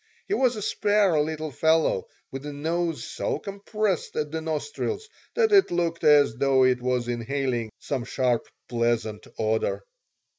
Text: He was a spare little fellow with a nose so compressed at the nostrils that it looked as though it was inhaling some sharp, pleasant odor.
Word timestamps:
He 0.27 0.33
was 0.33 0.55
a 0.55 0.63
spare 0.63 1.19
little 1.21 1.51
fellow 1.51 2.07
with 2.31 2.43
a 2.47 2.51
nose 2.51 3.03
so 3.03 3.37
compressed 3.37 4.15
at 4.15 4.31
the 4.31 4.41
nostrils 4.41 5.07
that 5.35 5.51
it 5.51 5.69
looked 5.69 6.03
as 6.03 6.35
though 6.37 6.63
it 6.65 6.81
was 6.81 7.07
inhaling 7.07 7.71
some 7.77 8.03
sharp, 8.05 8.47
pleasant 8.67 9.27
odor. 9.37 9.83